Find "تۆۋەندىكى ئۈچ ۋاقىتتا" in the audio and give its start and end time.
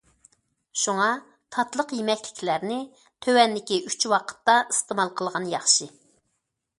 3.25-4.55